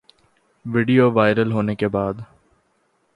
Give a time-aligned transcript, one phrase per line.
[0.65, 2.13] video viral ہونے کے بعد